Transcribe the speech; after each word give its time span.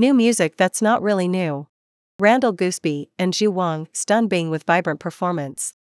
New 0.00 0.14
music 0.14 0.56
that's 0.56 0.80
not 0.80 1.02
really 1.02 1.26
new. 1.26 1.66
Randall 2.20 2.54
Goosby 2.54 3.08
and 3.18 3.32
Zhu 3.32 3.48
Wang 3.48 3.88
stun 3.92 4.28
Bing 4.28 4.48
with 4.48 4.62
vibrant 4.62 5.00
performance. 5.00 5.74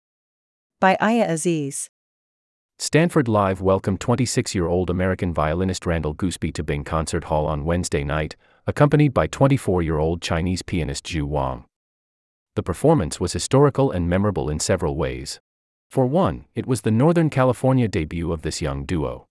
By 0.79 0.95
Aya 1.01 1.25
Aziz. 1.27 1.89
Stanford 2.79 3.27
Live 3.27 3.59
welcomed 3.59 3.99
26 3.99 4.55
year 4.55 4.67
old 4.67 4.89
American 4.89 5.33
violinist 5.33 5.85
Randall 5.85 6.15
Goosby 6.15 6.53
to 6.53 6.63
Bing 6.63 6.85
Concert 6.85 7.25
Hall 7.25 7.45
on 7.45 7.65
Wednesday 7.65 8.05
night, 8.05 8.37
accompanied 8.65 9.13
by 9.13 9.27
24 9.27 9.81
year 9.81 9.97
old 9.97 10.21
Chinese 10.21 10.61
pianist 10.61 11.05
Zhu 11.05 11.23
Wang. 11.23 11.65
The 12.55 12.63
performance 12.63 13.19
was 13.19 13.33
historical 13.33 13.91
and 13.91 14.07
memorable 14.07 14.49
in 14.49 14.61
several 14.61 14.95
ways. 14.95 15.41
For 15.91 16.05
one, 16.05 16.45
it 16.55 16.65
was 16.65 16.83
the 16.83 16.89
Northern 16.89 17.29
California 17.29 17.89
debut 17.89 18.31
of 18.31 18.43
this 18.43 18.61
young 18.61 18.85
duo. 18.85 19.27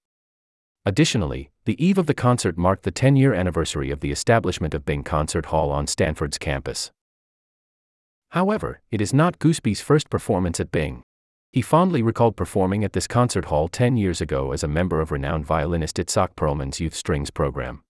Additionally, 0.84 1.48
the 1.66 1.82
eve 1.82 1.96
of 1.96 2.06
the 2.06 2.12
concert 2.12 2.58
marked 2.58 2.82
the 2.82 2.90
10 2.90 3.16
year 3.16 3.32
anniversary 3.32 3.90
of 3.90 4.00
the 4.00 4.12
establishment 4.12 4.74
of 4.74 4.84
Bing 4.84 5.02
Concert 5.02 5.46
Hall 5.46 5.70
on 5.70 5.86
Stanford's 5.86 6.36
campus. 6.36 6.92
However, 8.32 8.82
it 8.90 9.00
is 9.00 9.14
not 9.14 9.38
Goosby's 9.38 9.80
first 9.80 10.10
performance 10.10 10.60
at 10.60 10.70
Bing. 10.70 11.02
He 11.52 11.62
fondly 11.62 12.02
recalled 12.02 12.36
performing 12.36 12.84
at 12.84 12.92
this 12.92 13.06
concert 13.06 13.46
hall 13.46 13.68
10 13.68 13.96
years 13.96 14.20
ago 14.20 14.52
as 14.52 14.62
a 14.62 14.68
member 14.68 15.00
of 15.00 15.10
renowned 15.10 15.46
violinist 15.46 15.96
Itzhak 15.96 16.36
Perlman's 16.36 16.80
youth 16.80 16.94
strings 16.94 17.30
program. 17.30 17.82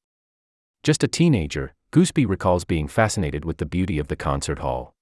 Just 0.84 1.02
a 1.02 1.08
teenager, 1.08 1.74
Goosby 1.90 2.26
recalls 2.26 2.64
being 2.64 2.86
fascinated 2.86 3.44
with 3.44 3.56
the 3.56 3.66
beauty 3.66 3.98
of 3.98 4.06
the 4.06 4.16
concert 4.16 4.60
hall. 4.60 4.93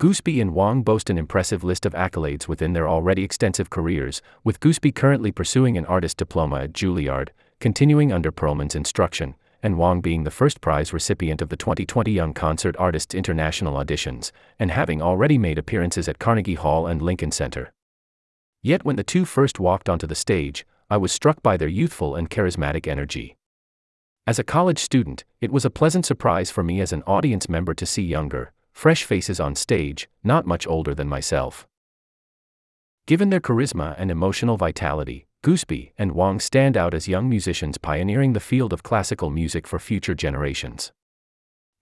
Goosby 0.00 0.40
and 0.40 0.54
Wang 0.54 0.80
boast 0.80 1.10
an 1.10 1.18
impressive 1.18 1.62
list 1.62 1.84
of 1.84 1.92
accolades 1.92 2.48
within 2.48 2.72
their 2.72 2.88
already 2.88 3.22
extensive 3.22 3.68
careers, 3.68 4.22
with 4.42 4.58
Goosby 4.58 4.92
currently 4.92 5.30
pursuing 5.30 5.76
an 5.76 5.84
artist 5.84 6.16
diploma 6.16 6.60
at 6.60 6.72
Juilliard, 6.72 7.28
continuing 7.60 8.10
under 8.10 8.32
Perlman's 8.32 8.74
instruction, 8.74 9.34
and 9.62 9.76
Wang 9.76 10.00
being 10.00 10.24
the 10.24 10.30
first 10.30 10.62
prize 10.62 10.94
recipient 10.94 11.42
of 11.42 11.50
the 11.50 11.56
2020 11.58 12.10
Young 12.10 12.32
Concert 12.32 12.74
Artists 12.78 13.14
International 13.14 13.74
auditions, 13.74 14.32
and 14.58 14.70
having 14.70 15.02
already 15.02 15.36
made 15.36 15.58
appearances 15.58 16.08
at 16.08 16.18
Carnegie 16.18 16.54
Hall 16.54 16.86
and 16.86 17.02
Lincoln 17.02 17.30
Center. 17.30 17.70
Yet 18.62 18.86
when 18.86 18.96
the 18.96 19.04
two 19.04 19.26
first 19.26 19.60
walked 19.60 19.90
onto 19.90 20.06
the 20.06 20.14
stage, 20.14 20.66
I 20.88 20.96
was 20.96 21.12
struck 21.12 21.42
by 21.42 21.58
their 21.58 21.68
youthful 21.68 22.16
and 22.16 22.30
charismatic 22.30 22.86
energy. 22.86 23.36
As 24.26 24.38
a 24.38 24.44
college 24.44 24.78
student, 24.78 25.24
it 25.42 25.52
was 25.52 25.66
a 25.66 25.70
pleasant 25.70 26.06
surprise 26.06 26.50
for 26.50 26.62
me 26.62 26.80
as 26.80 26.94
an 26.94 27.02
audience 27.02 27.50
member 27.50 27.74
to 27.74 27.84
see 27.84 28.02
younger, 28.02 28.54
fresh 28.72 29.04
faces 29.04 29.40
on 29.40 29.54
stage, 29.54 30.08
not 30.22 30.46
much 30.46 30.66
older 30.66 30.94
than 30.94 31.08
myself. 31.08 31.66
Given 33.06 33.30
their 33.30 33.40
charisma 33.40 33.94
and 33.98 34.10
emotional 34.10 34.56
vitality, 34.56 35.26
Goosby 35.42 35.92
and 35.96 36.12
Wang 36.12 36.38
stand 36.38 36.76
out 36.76 36.92
as 36.92 37.08
young 37.08 37.28
musicians 37.28 37.78
pioneering 37.78 38.34
the 38.34 38.40
field 38.40 38.72
of 38.72 38.82
classical 38.82 39.30
music 39.30 39.66
for 39.66 39.78
future 39.78 40.14
generations. 40.14 40.92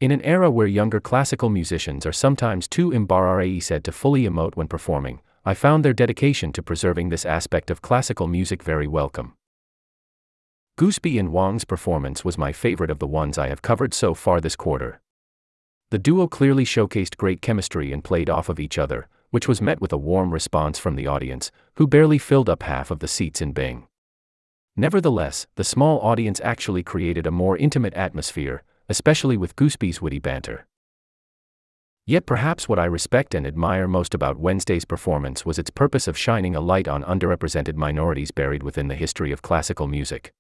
In 0.00 0.12
an 0.12 0.22
era 0.22 0.48
where 0.48 0.68
younger 0.68 1.00
classical 1.00 1.50
musicians 1.50 2.06
are 2.06 2.12
sometimes 2.12 2.68
too 2.68 2.92
embarrassed 2.92 3.82
to 3.82 3.92
fully 3.92 4.22
emote 4.22 4.54
when 4.54 4.68
performing, 4.68 5.20
I 5.44 5.54
found 5.54 5.84
their 5.84 5.92
dedication 5.92 6.52
to 6.52 6.62
preserving 6.62 7.08
this 7.08 7.26
aspect 7.26 7.68
of 7.68 7.82
classical 7.82 8.28
music 8.28 8.62
very 8.62 8.86
welcome. 8.86 9.34
Goosby 10.78 11.18
and 11.18 11.32
Wang's 11.32 11.64
performance 11.64 12.24
was 12.24 12.38
my 12.38 12.52
favorite 12.52 12.90
of 12.90 13.00
the 13.00 13.08
ones 13.08 13.38
I 13.38 13.48
have 13.48 13.60
covered 13.60 13.92
so 13.92 14.14
far 14.14 14.40
this 14.40 14.54
quarter. 14.54 15.00
The 15.90 15.98
duo 15.98 16.26
clearly 16.26 16.64
showcased 16.64 17.16
great 17.16 17.40
chemistry 17.40 17.92
and 17.92 18.04
played 18.04 18.28
off 18.28 18.50
of 18.50 18.60
each 18.60 18.76
other, 18.76 19.08
which 19.30 19.48
was 19.48 19.62
met 19.62 19.80
with 19.80 19.92
a 19.92 19.96
warm 19.96 20.34
response 20.34 20.78
from 20.78 20.96
the 20.96 21.06
audience, 21.06 21.50
who 21.76 21.86
barely 21.86 22.18
filled 22.18 22.50
up 22.50 22.62
half 22.62 22.90
of 22.90 22.98
the 22.98 23.08
seats 23.08 23.40
in 23.40 23.52
Bing. 23.52 23.86
Nevertheless, 24.76 25.46
the 25.56 25.64
small 25.64 25.98
audience 26.00 26.40
actually 26.44 26.82
created 26.82 27.26
a 27.26 27.30
more 27.30 27.56
intimate 27.56 27.94
atmosphere, 27.94 28.62
especially 28.88 29.36
with 29.36 29.56
Goosby's 29.56 30.02
witty 30.02 30.18
banter. 30.18 30.66
Yet 32.06 32.26
perhaps 32.26 32.68
what 32.68 32.78
I 32.78 32.84
respect 32.84 33.34
and 33.34 33.46
admire 33.46 33.88
most 33.88 34.14
about 34.14 34.38
Wednesday's 34.38 34.84
performance 34.84 35.44
was 35.44 35.58
its 35.58 35.70
purpose 35.70 36.06
of 36.06 36.16
shining 36.16 36.54
a 36.54 36.60
light 36.60 36.86
on 36.88 37.02
underrepresented 37.02 37.76
minorities 37.76 38.30
buried 38.30 38.62
within 38.62 38.88
the 38.88 38.94
history 38.94 39.32
of 39.32 39.42
classical 39.42 39.86
music. 39.86 40.32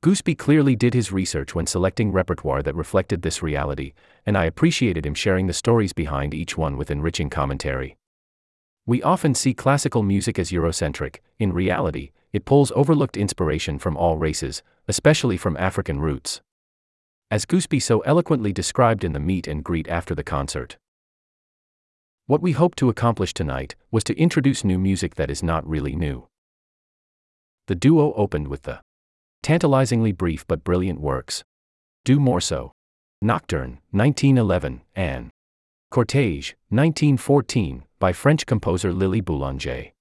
Goosby 0.00 0.36
clearly 0.36 0.76
did 0.76 0.94
his 0.94 1.10
research 1.10 1.56
when 1.56 1.66
selecting 1.66 2.12
repertoire 2.12 2.62
that 2.62 2.76
reflected 2.76 3.22
this 3.22 3.42
reality, 3.42 3.94
and 4.24 4.38
I 4.38 4.44
appreciated 4.44 5.04
him 5.04 5.14
sharing 5.14 5.48
the 5.48 5.52
stories 5.52 5.92
behind 5.92 6.34
each 6.34 6.56
one 6.56 6.76
with 6.76 6.90
enriching 6.90 7.30
commentary. 7.30 7.96
We 8.86 9.02
often 9.02 9.34
see 9.34 9.54
classical 9.54 10.04
music 10.04 10.38
as 10.38 10.52
Eurocentric, 10.52 11.16
in 11.40 11.52
reality, 11.52 12.12
it 12.32 12.44
pulls 12.44 12.70
overlooked 12.76 13.16
inspiration 13.16 13.80
from 13.80 13.96
all 13.96 14.16
races, 14.16 14.62
especially 14.86 15.36
from 15.36 15.56
African 15.56 15.98
roots. 15.98 16.42
As 17.28 17.44
Goosby 17.44 17.80
so 17.80 17.98
eloquently 18.00 18.52
described 18.52 19.02
in 19.02 19.14
the 19.14 19.20
meet 19.20 19.48
and 19.48 19.64
greet 19.64 19.88
after 19.88 20.14
the 20.14 20.22
concert. 20.22 20.76
What 22.26 22.40
we 22.40 22.52
hoped 22.52 22.78
to 22.78 22.88
accomplish 22.88 23.34
tonight 23.34 23.74
was 23.90 24.04
to 24.04 24.16
introduce 24.16 24.62
new 24.62 24.78
music 24.78 25.16
that 25.16 25.30
is 25.30 25.42
not 25.42 25.68
really 25.68 25.96
new. 25.96 26.28
The 27.66 27.74
duo 27.74 28.12
opened 28.14 28.46
with 28.48 28.62
the 28.62 28.80
Tantalizingly 29.48 30.12
brief 30.12 30.46
but 30.46 30.62
brilliant 30.62 31.00
works. 31.00 31.42
Deux 32.04 32.20
Morceaux. 32.20 32.72
Nocturne, 33.22 33.78
1911, 33.92 34.82
and 34.94 35.30
Cortege, 35.90 36.52
1914, 36.68 37.84
by 37.98 38.12
French 38.12 38.44
composer 38.44 38.92
Lili 38.92 39.22
Boulanger. 39.22 39.92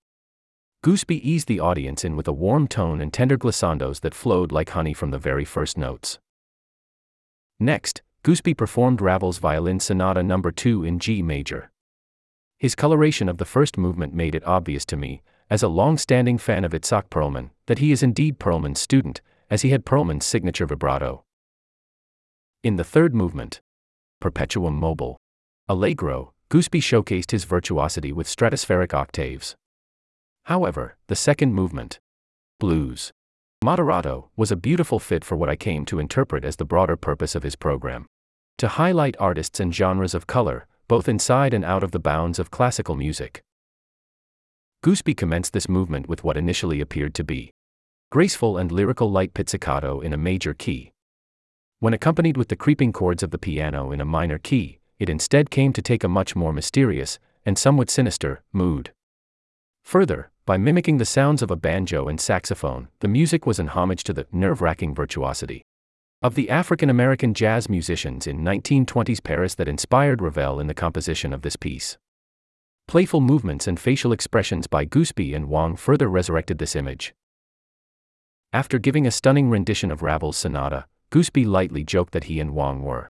Goosby 0.84 1.26
eased 1.26 1.48
the 1.48 1.62
audience 1.62 2.04
in 2.04 2.18
with 2.18 2.28
a 2.28 2.34
warm 2.34 2.68
tone 2.68 3.00
and 3.00 3.14
tender 3.14 3.38
glissandos 3.38 4.02
that 4.02 4.14
flowed 4.14 4.52
like 4.52 4.72
honey 4.72 4.94
from 4.94 5.12
the 5.12 5.18
very 5.18 5.46
first 5.46 5.78
notes. 5.78 6.20
Next, 7.58 8.02
Goosby 8.24 8.54
performed 8.54 9.00
Ravel's 9.00 9.38
Violin 9.38 9.80
Sonata 9.80 10.24
No. 10.24 10.42
2 10.42 10.84
in 10.84 11.00
G 11.00 11.22
major. 11.22 11.72
His 12.58 12.76
coloration 12.76 13.30
of 13.30 13.38
the 13.38 13.46
first 13.46 13.78
movement 13.78 14.14
made 14.14 14.36
it 14.36 14.46
obvious 14.46 14.84
to 14.88 14.98
me, 14.98 15.22
as 15.50 15.64
a 15.64 15.70
long 15.70 15.98
standing 15.98 16.38
fan 16.38 16.66
of 16.66 16.74
Itzhak 16.74 17.10
Perlman, 17.10 17.52
that 17.68 17.80
he 17.80 17.94
is 17.94 18.04
indeed 18.04 18.40
Perlman's 18.40 18.82
student, 18.82 19.22
as 19.50 19.62
he 19.62 19.70
had 19.70 19.86
Perlman's 19.86 20.26
signature 20.26 20.66
vibrato. 20.66 21.24
In 22.64 22.76
the 22.76 22.84
third 22.84 23.16
movement, 23.16 23.62
Perpetuum 24.20 24.76
Mobile, 24.76 25.18
Allegro, 25.70 26.34
Goosby 26.50 26.80
showcased 26.80 27.32
his 27.32 27.44
virtuosity 27.44 28.12
with 28.12 28.28
stratospheric 28.28 28.94
octaves. 28.94 29.56
However, 30.46 30.98
the 31.08 31.16
second 31.16 31.54
movement, 31.54 32.00
Blues, 32.60 33.12
Moderato, 33.64 34.30
was 34.36 34.52
a 34.52 34.56
beautiful 34.56 35.00
fit 35.00 35.26
for 35.26 35.36
what 35.36 35.50
I 35.50 35.56
came 35.56 35.86
to 35.86 36.00
interpret 36.00 36.46
as 36.46 36.56
the 36.56 36.66
broader 36.66 36.96
purpose 36.96 37.36
of 37.36 37.44
his 37.44 37.56
program. 37.56 38.06
To 38.60 38.68
highlight 38.68 39.16
artists 39.20 39.60
and 39.60 39.74
genres 39.74 40.14
of 40.14 40.26
color, 40.26 40.68
both 40.88 41.10
inside 41.10 41.54
and 41.54 41.66
out 41.66 41.84
of 41.84 41.92
the 41.92 42.00
bounds 42.00 42.40
of 42.40 42.50
classical 42.50 42.96
music. 42.96 43.42
Goosby 44.84 45.16
commenced 45.16 45.54
this 45.54 45.68
movement 45.68 46.08
with 46.08 46.24
what 46.24 46.38
initially 46.38 46.82
appeared 46.82 47.14
to 47.16 47.24
be 47.24 47.52
graceful 48.10 48.58
and 48.58 48.72
lyrical 48.72 49.12
light 49.12 49.34
pizzicato 49.34 50.00
in 50.00 50.14
a 50.14 50.18
major 50.18 50.54
key. 50.54 50.94
When 51.80 51.94
accompanied 51.94 52.38
with 52.38 52.48
the 52.48 52.56
creeping 52.56 52.94
chords 52.94 53.22
of 53.22 53.32
the 53.32 53.38
piano 53.38 53.92
in 53.92 54.00
a 54.00 54.06
minor 54.06 54.38
key, 54.38 54.80
it 54.98 55.10
instead 55.10 55.50
came 55.50 55.74
to 55.74 55.82
take 55.82 56.06
a 56.06 56.08
much 56.08 56.34
more 56.34 56.54
mysterious, 56.54 57.20
and 57.46 57.58
somewhat 57.58 57.90
sinister, 57.90 58.42
mood. 58.54 58.94
Further, 59.84 60.32
by 60.46 60.56
mimicking 60.56 60.98
the 60.98 61.06
sounds 61.06 61.42
of 61.42 61.52
a 61.52 61.58
banjo 61.58 62.08
and 62.08 62.20
saxophone, 62.20 62.88
the 63.02 63.10
music 63.10 63.46
was 63.46 63.60
an 63.60 63.68
homage 63.68 64.04
to 64.06 64.14
the 64.14 64.26
nerve 64.32 64.62
wracking 64.62 64.96
virtuosity 64.96 65.64
of 66.24 66.34
the 66.34 66.50
African 66.50 66.90
American 66.90 67.34
jazz 67.34 67.70
musicians 67.70 68.26
in 68.26 68.40
1920s 68.40 69.24
Paris 69.24 69.54
that 69.56 69.68
inspired 69.68 70.20
Ravel 70.20 70.60
in 70.60 70.66
the 70.66 70.74
composition 70.74 71.32
of 71.32 71.44
this 71.44 71.56
piece. 71.56 71.98
Playful 72.88 73.22
movements 73.22 73.68
and 73.68 73.80
facial 73.80 74.12
expressions 74.12 74.66
by 74.66 74.86
Goosby 74.86 75.36
and 75.36 75.48
Wang 75.48 75.76
further 75.76 76.08
resurrected 76.08 76.58
this 76.58 76.76
image. 76.76 77.14
After 78.54 78.80
giving 78.80 79.06
a 79.06 79.12
stunning 79.12 79.50
rendition 79.50 79.92
of 79.92 80.02
Ravel's 80.02 80.38
sonata, 80.38 80.86
Goosby 81.10 81.46
lightly 81.46 81.84
joked 81.84 82.14
that 82.14 82.26
he 82.26 82.40
and 82.40 82.56
Wang 82.56 82.82
were 82.82 83.10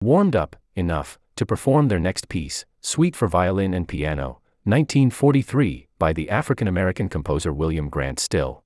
warmed 0.00 0.34
up 0.34 0.56
enough 0.74 1.18
to 1.36 1.44
perform 1.44 1.88
their 1.88 1.98
next 1.98 2.28
piece, 2.28 2.64
Suite 2.80 3.14
for 3.14 3.28
Violin 3.28 3.74
and 3.74 3.86
Piano, 3.86 4.40
1943, 4.64 5.88
by 5.98 6.14
the 6.14 6.30
African 6.30 6.66
American 6.66 7.08
composer 7.10 7.52
William 7.52 7.90
Grant 7.90 8.18
Still. 8.18 8.64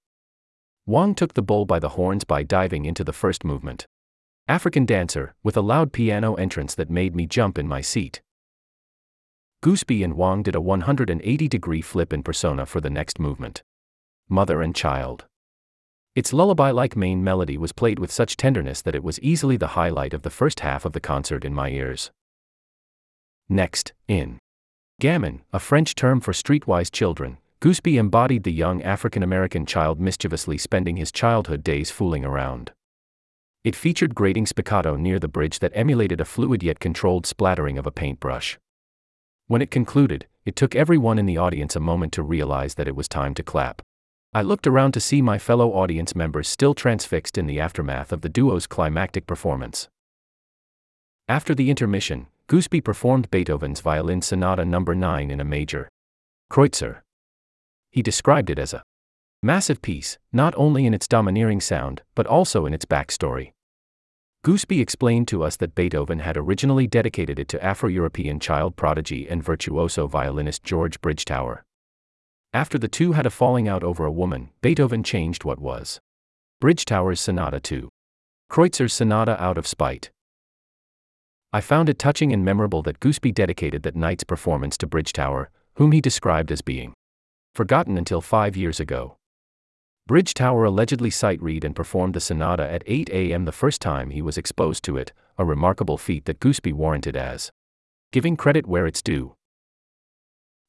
Wang 0.87 1.15
took 1.15 1.35
the 1.35 1.43
bull 1.43 1.67
by 1.67 1.81
the 1.81 1.91
horns 1.91 2.23
by 2.25 2.45
diving 2.45 2.85
into 2.85 3.03
the 3.03 3.13
first 3.13 3.45
movement. 3.45 3.87
African 4.47 4.85
Dancer, 4.85 5.35
with 5.43 5.57
a 5.57 5.63
loud 5.63 5.93
piano 5.93 6.35
entrance 6.35 6.75
that 6.77 6.91
made 6.91 7.17
me 7.17 7.27
jump 7.27 7.59
in 7.59 7.67
my 7.67 7.81
seat. 7.81 8.23
Goosby 9.63 10.05
and 10.05 10.15
Wang 10.15 10.43
did 10.43 10.55
a 10.55 10.61
180 10.61 11.49
degree 11.49 11.81
flip 11.81 12.13
in 12.13 12.23
persona 12.23 12.67
for 12.67 12.81
the 12.81 12.91
next 12.91 13.19
movement. 13.19 13.63
Mother 14.29 14.63
and 14.63 14.77
Child. 14.77 15.25
Its 16.15 16.33
lullaby 16.33 16.71
like 16.71 16.97
main 16.97 17.25
melody 17.25 17.59
was 17.59 17.73
played 17.73 17.99
with 17.99 18.13
such 18.13 18.37
tenderness 18.37 18.83
that 18.83 18.95
it 18.95 19.03
was 19.03 19.19
easily 19.21 19.57
the 19.57 19.75
highlight 19.75 20.15
of 20.15 20.23
the 20.23 20.31
first 20.31 20.61
half 20.61 20.85
of 20.85 20.93
the 20.93 21.01
concert 21.01 21.45
in 21.45 21.53
my 21.53 21.71
ears. 21.71 22.13
Next, 23.49 23.93
in 24.07 24.39
Gamin, 25.01 25.43
a 25.53 25.59
French 25.59 25.97
term 25.97 26.21
for 26.21 26.33
streetwise 26.33 26.91
children, 26.91 27.39
Goosby 27.61 27.99
embodied 27.99 28.45
the 28.45 28.53
young 28.53 28.81
African 28.83 29.25
American 29.25 29.67
child 29.67 30.01
mischievously 30.01 30.57
spending 30.57 30.97
his 30.97 31.11
childhood 31.11 31.65
days 31.65 31.91
fooling 31.91 32.25
around. 32.25 32.71
It 33.65 33.75
featured 33.75 34.15
grating 34.15 34.47
spiccato 34.47 34.97
near 34.97 35.19
the 35.19 35.27
bridge 35.27 35.59
that 35.59 35.73
emulated 35.75 36.21
a 36.21 36.25
fluid 36.25 36.63
yet 36.63 36.79
controlled 36.79 37.27
splattering 37.27 37.77
of 37.77 37.87
a 37.87 37.91
paintbrush. 37.91 38.57
When 39.49 39.63
it 39.63 39.71
concluded, 39.71 40.27
it 40.45 40.55
took 40.55 40.77
everyone 40.77 41.19
in 41.19 41.27
the 41.27 41.39
audience 41.39 41.75
a 41.75 41.81
moment 41.81 42.13
to 42.13 42.23
realize 42.23 42.75
that 42.75 42.87
it 42.87 42.95
was 42.95 43.09
time 43.09 43.35
to 43.35 43.43
clap. 43.43 43.83
I 44.37 44.43
looked 44.43 44.67
around 44.67 44.91
to 44.95 45.01
see 45.01 45.23
my 45.23 45.39
fellow 45.39 45.71
audience 45.75 46.17
members 46.17 46.49
still 46.49 46.75
transfixed 46.75 47.39
in 47.39 47.47
the 47.47 47.61
aftermath 47.61 48.13
of 48.13 48.23
the 48.23 48.29
duo's 48.29 48.67
climactic 48.67 49.29
performance. 49.29 49.89
After 51.29 51.55
the 51.55 51.71
intermission, 51.71 52.27
Goosby 52.49 52.83
performed 52.83 53.31
Beethoven's 53.31 53.81
Violin 53.81 54.23
Sonata 54.23 54.65
No. 54.65 54.81
9 54.81 55.31
in 55.31 55.39
a 55.39 55.45
major 55.45 55.89
Kreutzer. 56.51 57.03
He 57.93 58.03
described 58.03 58.51
it 58.51 58.59
as 58.59 58.75
a 58.75 58.83
massive 59.41 59.81
piece, 59.81 60.19
not 60.33 60.53
only 60.57 60.85
in 60.85 60.95
its 60.95 61.07
domineering 61.07 61.61
sound, 61.61 62.03
but 62.17 62.27
also 62.27 62.67
in 62.67 62.75
its 62.75 62.85
backstory. 62.85 63.53
Goosby 64.45 64.81
explained 64.81 65.29
to 65.29 65.45
us 65.45 65.55
that 65.59 65.77
Beethoven 65.77 66.19
had 66.19 66.37
originally 66.37 66.89
dedicated 66.89 67.39
it 67.39 67.47
to 67.51 67.65
Afro 67.65 67.89
European 67.89 68.41
child 68.41 68.75
prodigy 68.75 69.29
and 69.29 69.45
virtuoso 69.45 70.09
violinist 70.09 70.65
George 70.65 71.01
Bridgetower. 71.01 71.63
After 72.55 72.79
the 72.79 72.87
two 72.87 73.13
had 73.13 73.27
a 73.27 73.31
falling 73.31 73.67
out 73.67 73.83
over 73.83 74.05
a 74.05 74.13
woman, 74.13 74.51
Beethoven 74.63 75.03
changed 75.03 75.43
what 75.43 75.59
was 75.59 75.99
Bridgetower's 76.63 77.21
sonata 77.21 77.59
to 77.63 77.89
Kreutzer's 78.49 78.93
sonata 78.93 79.43
out 79.43 79.59
of 79.59 79.67
spite. 79.67 80.13
I 81.53 81.61
found 81.61 81.89
it 81.89 81.99
touching 81.99 82.33
and 82.33 82.45
memorable 82.45 82.81
that 82.83 83.01
Goosby 83.01 83.33
dedicated 83.33 83.83
that 83.83 83.97
night's 83.97 84.23
performance 84.23 84.79
to 84.79 84.87
Bridgetower, 84.87 85.49
whom 85.75 85.91
he 85.91 86.01
described 86.01 86.53
as 86.53 86.63
being 86.63 86.95
forgotten 87.57 87.99
until 87.99 88.21
five 88.21 88.57
years 88.57 88.79
ago. 88.79 89.17
Bridgetower 90.09 90.65
allegedly 90.65 91.11
sight 91.11 91.43
read 91.43 91.65
and 91.65 91.75
performed 91.75 92.15
the 92.15 92.21
sonata 92.21 92.71
at 92.71 92.85
8 92.87 93.11
a.m. 93.11 93.47
the 93.47 93.53
first 93.53 93.83
time 93.83 94.11
he 94.11 94.23
was 94.23 94.39
exposed 94.39 94.85
to 94.85 94.97
it, 94.97 95.13
a 95.39 95.45
remarkable 95.45 95.99
feat 95.99 96.25
that 96.27 96.39
Goosby 96.39 96.73
warranted 96.73 97.17
as 97.17 97.51
giving 98.13 98.37
credit 98.37 98.65
where 98.65 98.87
it's 98.87 99.03
due. 99.03 99.35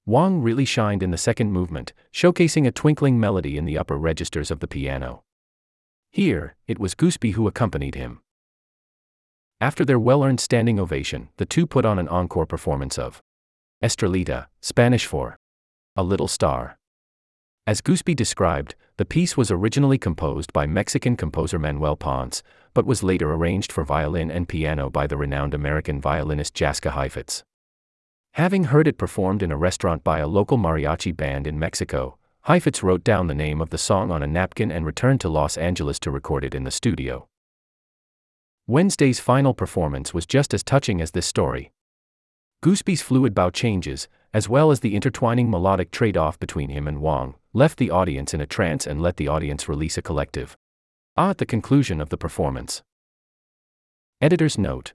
Wang 0.08 0.44
really 0.44 0.66
shined 0.66 1.02
in 1.02 1.10
the 1.10 1.18
second 1.18 1.52
movement, 1.52 1.92
showcasing 2.14 2.68
a 2.68 2.72
twinkling 2.72 3.20
melody 3.20 3.58
in 3.58 3.66
the 3.66 3.78
upper 3.78 3.98
registers 3.98 4.52
of 4.52 4.60
the 4.60 4.68
piano. 4.68 5.24
Here, 6.12 6.56
it 6.68 6.78
was 6.78 6.94
Goosby 6.94 7.32
who 7.32 7.48
accompanied 7.48 7.96
him. 7.96 8.22
After 9.60 9.84
their 9.84 9.98
well 9.98 10.24
earned 10.24 10.40
standing 10.40 10.80
ovation, 10.80 11.30
the 11.38 11.46
two 11.46 11.66
put 11.66 11.86
on 11.86 11.98
an 11.98 12.08
encore 12.08 12.46
performance 12.46 13.00
of 13.00 13.24
Estrellita, 13.84 14.46
Spanish 14.62 15.08
for 15.08 15.38
A 15.96 16.04
Little 16.04 16.28
Star. 16.28 16.78
As 17.66 17.82
Goosby 17.82 18.14
described, 18.14 18.76
the 18.98 19.06
piece 19.06 19.36
was 19.36 19.50
originally 19.50 19.98
composed 19.98 20.54
by 20.54 20.68
Mexican 20.68 21.18
composer 21.18 21.58
Manuel 21.58 21.96
Ponce, 21.96 22.44
but 22.76 22.86
was 22.86 23.02
later 23.02 23.34
arranged 23.34 23.72
for 23.72 23.84
violin 23.84 24.30
and 24.30 24.48
piano 24.48 24.92
by 24.92 25.08
the 25.08 25.18
renowned 25.18 25.56
American 25.56 26.00
violinist 26.00 26.54
Jascha 26.54 26.92
Heifetz. 26.92 27.44
Having 28.36 28.66
heard 28.66 28.86
it 28.86 28.98
performed 28.98 29.42
in 29.42 29.50
a 29.54 29.56
restaurant 29.56 30.04
by 30.04 30.20
a 30.20 30.28
local 30.28 30.58
mariachi 30.58 31.16
band 31.16 31.48
in 31.48 31.58
Mexico, 31.58 32.18
Heifetz 32.42 32.84
wrote 32.84 33.02
down 33.02 33.28
the 33.28 33.34
name 33.34 33.62
of 33.62 33.70
the 33.70 33.78
song 33.78 34.12
on 34.12 34.22
a 34.22 34.28
napkin 34.28 34.74
and 34.74 34.86
returned 34.86 35.22
to 35.22 35.30
Los 35.30 35.58
Angeles 35.58 36.00
to 36.00 36.12
record 36.12 36.44
it 36.44 36.54
in 36.54 36.66
the 36.66 36.70
studio. 36.70 37.30
Wednesday's 38.68 39.22
final 39.22 39.54
performance 39.54 40.14
was 40.14 40.26
just 40.26 40.54
as 40.54 40.64
touching 40.64 41.00
as 41.00 41.12
this 41.12 41.26
story. 41.26 41.72
Goosby's 42.62 43.02
fluid 43.02 43.34
bow 43.34 43.52
changes, 43.52 44.10
as 44.34 44.50
well 44.50 44.70
as 44.70 44.82
the 44.82 44.96
intertwining 44.96 45.50
melodic 45.50 45.90
trade 45.90 46.18
off 46.18 46.38
between 46.38 46.68
him 46.68 46.90
and 46.90 47.02
Wang, 47.02 47.36
left 47.54 47.78
the 47.78 47.90
audience 47.90 48.34
in 48.34 48.42
a 48.42 48.46
trance 48.46 48.86
and 48.86 49.02
let 49.02 49.16
the 49.16 49.30
audience 49.30 49.70
release 49.70 49.98
a 49.98 50.02
collective 50.02 50.58
ah 51.16 51.30
at 51.30 51.38
the 51.38 51.46
conclusion 51.46 52.02
of 52.02 52.10
the 52.10 52.18
performance. 52.18 52.84
Editor's 54.20 54.58
note 54.58 54.92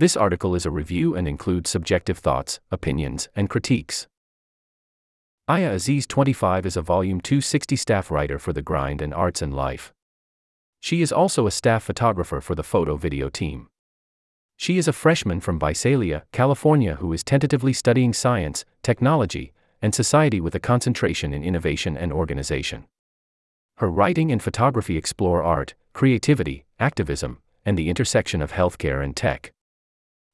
This 0.00 0.16
article 0.16 0.54
is 0.54 0.64
a 0.64 0.70
review 0.70 1.14
and 1.14 1.28
includes 1.28 1.68
subjective 1.68 2.16
thoughts, 2.16 2.58
opinions, 2.70 3.28
and 3.36 3.50
critiques. 3.50 4.08
Aya 5.46 5.72
Aziz 5.74 6.06
25 6.06 6.64
is 6.64 6.74
a 6.74 6.80
Volume 6.80 7.20
260 7.20 7.76
staff 7.76 8.10
writer 8.10 8.38
for 8.38 8.54
The 8.54 8.62
Grind 8.62 9.02
and 9.02 9.12
Arts 9.12 9.42
and 9.42 9.52
Life. 9.52 9.92
She 10.80 11.02
is 11.02 11.12
also 11.12 11.46
a 11.46 11.50
staff 11.50 11.82
photographer 11.82 12.40
for 12.40 12.54
the 12.54 12.62
photo 12.62 12.96
video 12.96 13.28
team. 13.28 13.68
She 14.56 14.78
is 14.78 14.88
a 14.88 14.94
freshman 14.94 15.38
from 15.38 15.60
Visalia, 15.60 16.24
California, 16.32 16.94
who 16.94 17.12
is 17.12 17.22
tentatively 17.22 17.74
studying 17.74 18.14
science, 18.14 18.64
technology, 18.82 19.52
and 19.82 19.94
society 19.94 20.40
with 20.40 20.54
a 20.54 20.60
concentration 20.60 21.34
in 21.34 21.44
innovation 21.44 21.98
and 21.98 22.10
organization. 22.10 22.86
Her 23.76 23.90
writing 23.90 24.32
and 24.32 24.42
photography 24.42 24.96
explore 24.96 25.42
art, 25.42 25.74
creativity, 25.92 26.64
activism, 26.78 27.42
and 27.66 27.76
the 27.76 27.90
intersection 27.90 28.40
of 28.40 28.52
healthcare 28.52 29.04
and 29.04 29.14
tech. 29.14 29.52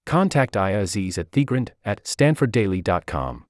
Contact 0.06 0.56
Aya 0.56 0.82
Aziz 0.82 1.18
at 1.18 1.32
thegrind 1.32 1.72
at 1.84 2.04
stanforddaily.com. 2.04 3.45